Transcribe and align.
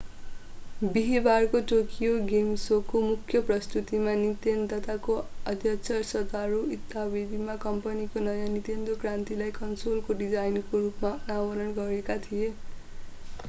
बिहीबारको 0.93 1.59
Tokyo 1.71 2.13
game 2.29 2.47
शोको 2.61 3.01
मुख्य 3.01 3.41
प्रस्तुतीमा 3.49 4.15
निन्तेन्दोका 4.21 5.17
अध्यक्ष 5.51 5.99
सतोरू 6.13 6.63
इवाताले 6.71 7.59
कम्पनीको 7.67 8.25
नयाँ 8.25 8.49
निन्तेन्दो 8.49 8.97
क्रान्तिलाई 9.05 9.55
कन्सोलको 9.57 10.19
डिजाइनको 10.25 10.81
रूपमा 10.81 11.15
अनावरण 11.21 11.73
गरेका 11.77 12.17
थिए 12.27 12.53